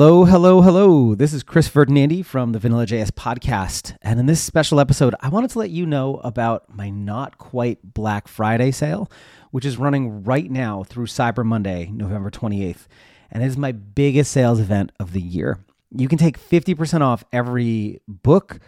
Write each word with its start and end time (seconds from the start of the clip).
Hello, 0.00 0.24
hello, 0.24 0.62
hello. 0.62 1.14
This 1.14 1.34
is 1.34 1.42
Chris 1.42 1.68
Ferdinandi 1.68 2.24
from 2.24 2.52
the 2.52 2.58
Vanilla 2.58 2.86
JS 2.86 3.10
podcast. 3.10 3.98
And 4.00 4.18
in 4.18 4.24
this 4.24 4.40
special 4.40 4.80
episode, 4.80 5.14
I 5.20 5.28
wanted 5.28 5.50
to 5.50 5.58
let 5.58 5.68
you 5.68 5.84
know 5.84 6.16
about 6.24 6.74
my 6.74 6.88
not 6.88 7.36
quite 7.36 7.80
Black 7.92 8.26
Friday 8.26 8.70
sale, 8.70 9.10
which 9.50 9.66
is 9.66 9.76
running 9.76 10.24
right 10.24 10.50
now 10.50 10.84
through 10.84 11.04
Cyber 11.04 11.44
Monday, 11.44 11.90
November 11.92 12.30
28th. 12.30 12.86
And 13.30 13.42
it 13.42 13.46
is 13.46 13.58
my 13.58 13.72
biggest 13.72 14.32
sales 14.32 14.58
event 14.58 14.90
of 14.98 15.12
the 15.12 15.20
year. 15.20 15.58
You 15.94 16.08
can 16.08 16.16
take 16.16 16.40
50% 16.40 17.02
off 17.02 17.22
every 17.30 18.00
book, 18.08 18.58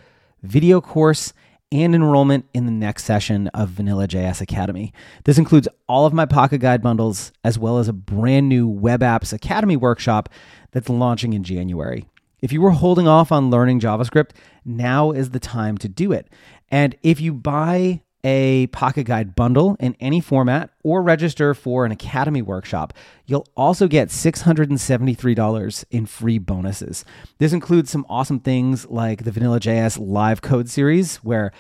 video 0.43 0.83
course, 0.83 1.33
and 1.73 1.95
enrollment 1.95 2.45
in 2.53 2.67
the 2.67 2.73
next 2.73 3.05
session 3.05 3.49
of 3.49 3.71
Vanilla 3.71 4.07
JS 4.07 4.41
Academy. 4.41 4.93
This 5.25 5.39
includes 5.39 5.67
all 5.89 6.05
of 6.05 6.13
my 6.13 6.27
Pocket 6.27 6.59
Guide 6.59 6.83
bundles, 6.83 7.33
as 7.43 7.59
well 7.59 7.79
as 7.79 7.89
a 7.89 7.93
brand 7.93 8.49
new 8.49 8.69
Web 8.69 9.01
Apps 9.01 9.33
Academy 9.33 9.77
workshop 9.77 10.29
that's 10.71 10.89
launching 10.89 11.33
in 11.33 11.43
January. 11.43 12.07
If 12.41 12.53
you 12.53 12.61
were 12.61 12.73
holding 12.73 13.09
off 13.09 13.33
on 13.33 13.51
learning 13.51 13.81
JavaScript, 13.81 14.31
now 14.65 15.13
is 15.13 15.31
the 15.31 15.41
time 15.41 15.79
to 15.79 15.89
do 15.89 16.13
it. 16.13 16.29
And 16.71 16.95
if 17.03 17.21
you 17.21 17.33
buy 17.33 18.03
a 18.25 18.69
Pocket 18.69 19.05
Guide 19.05 19.35
bundle 19.35 19.77
in 19.81 19.97
any 20.01 20.21
format 20.21 20.71
or 20.83 21.03
register 21.03 21.55
for 21.55 21.85
an 21.85 21.93
Academy 21.93 22.43
workshop, 22.43 22.93
you'll 23.27 23.47
also 23.57 23.89
get 23.89 24.09
$673 24.09 25.85
in 25.91 26.07
free 26.07 26.39
bonuses. 26.39 27.05
This 27.39 27.53
includes 27.53 27.91
some 27.91 28.07
awesome 28.09 28.41
things 28.41 28.87
like 28.87 29.25
the 29.25 29.33
Vanilla.js 29.33 29.99
live 30.01 30.43
code 30.43 30.69
series, 30.69 31.17
where 31.17 31.53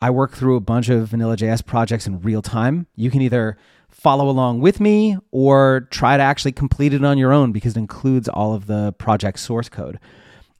I 0.00 0.10
work 0.10 0.32
through 0.32 0.56
a 0.56 0.60
bunch 0.60 0.88
of 0.88 1.08
Vanilla.js 1.08 1.64
projects 1.64 2.06
in 2.06 2.20
real 2.20 2.42
time. 2.42 2.86
You 2.96 3.10
can 3.10 3.22
either 3.22 3.56
follow 3.88 4.28
along 4.28 4.60
with 4.60 4.80
me 4.80 5.18
or 5.30 5.88
try 5.90 6.16
to 6.16 6.22
actually 6.22 6.52
complete 6.52 6.94
it 6.94 7.04
on 7.04 7.18
your 7.18 7.32
own 7.32 7.52
because 7.52 7.76
it 7.76 7.80
includes 7.80 8.28
all 8.28 8.54
of 8.54 8.66
the 8.66 8.92
project 8.92 9.38
source 9.38 9.68
code. 9.68 9.98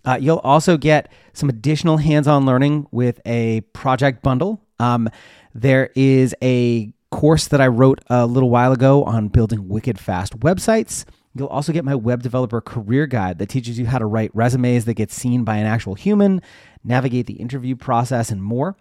Uh, 0.05 0.19
you'll 0.21 0.39
also 0.39 0.77
get 0.77 1.11
some 1.33 1.49
additional 1.49 1.99
hands 1.99 2.27
on 2.27 2.47
learning 2.47 2.87
with 2.91 3.21
a 3.27 3.61
project 3.73 4.23
bundle. 4.23 4.63
Um, 4.81 5.09
there 5.55 5.91
is 5.95 6.35
a 6.43 6.93
course 7.11 7.49
that 7.49 7.61
I 7.61 7.67
wrote 7.67 8.01
a 8.09 8.27
little 8.27 8.51
while 8.51 8.73
ago 8.73 9.05
on 9.05 9.29
building 9.29 9.69
wicked 9.69 9.99
fast 9.99 10.39
websites. 10.41 11.05
You'll 11.35 11.49
also 11.49 11.73
get 11.73 11.85
my 11.85 11.95
web 11.95 12.23
developer 12.23 12.61
career 12.61 13.07
guide 13.07 13.39
that 13.39 13.49
teaches 13.49 13.79
you 13.79 13.87
how 13.87 13.99
to 13.99 14.07
write 14.07 14.35
resumes 14.35 14.85
that 14.85 14.95
get 14.95 15.13
seen 15.13 15.45
by 15.45 15.57
an 15.57 15.67
actual 15.67 15.95
human, 15.95 16.43
navigate 16.83 17.27
the 17.27 17.35
interview 17.35 17.77
process, 17.77 18.31
and 18.31 18.43
more. 18.43 18.77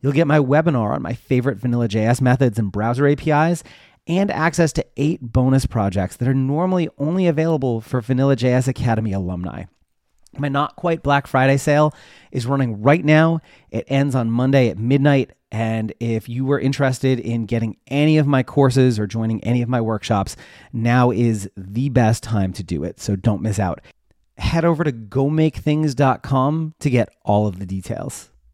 You'll 0.00 0.12
get 0.12 0.26
my 0.26 0.38
webinar 0.38 0.94
on 0.94 1.02
my 1.02 1.14
favorite 1.14 1.58
vanilla 1.58 1.88
JS 1.88 2.20
methods 2.20 2.58
and 2.58 2.72
browser 2.72 3.06
APIs, 3.06 3.62
and 4.06 4.30
access 4.30 4.72
to 4.74 4.84
eight 4.96 5.20
bonus 5.20 5.66
projects 5.66 6.16
that 6.16 6.28
are 6.28 6.34
normally 6.34 6.88
only 6.98 7.26
available 7.26 7.80
for 7.80 8.00
Vanilla 8.00 8.36
JS 8.36 8.68
Academy 8.68 9.12
alumni. 9.12 9.64
My 10.38 10.48
Not 10.48 10.76
Quite 10.76 11.02
Black 11.02 11.26
Friday 11.26 11.56
sale 11.56 11.94
is 12.30 12.46
running 12.46 12.82
right 12.82 13.04
now. 13.04 13.40
It 13.70 13.84
ends 13.88 14.14
on 14.14 14.30
Monday 14.30 14.68
at 14.68 14.78
midnight. 14.78 15.32
And 15.50 15.94
if 16.00 16.28
you 16.28 16.44
were 16.44 16.58
interested 16.58 17.20
in 17.20 17.46
getting 17.46 17.76
any 17.86 18.18
of 18.18 18.26
my 18.26 18.42
courses 18.42 18.98
or 18.98 19.06
joining 19.06 19.42
any 19.44 19.62
of 19.62 19.68
my 19.68 19.80
workshops, 19.80 20.36
now 20.72 21.10
is 21.10 21.48
the 21.56 21.90
best 21.90 22.22
time 22.22 22.52
to 22.54 22.64
do 22.64 22.82
it. 22.82 23.00
So 23.00 23.14
don't 23.14 23.42
miss 23.42 23.58
out. 23.58 23.80
Head 24.36 24.64
over 24.64 24.82
to 24.82 24.90
gomakethings.com 24.90 26.74
to 26.80 26.90
get 26.90 27.08
all 27.24 27.46
of 27.46 27.60
the 27.60 27.66
details. 27.66 28.30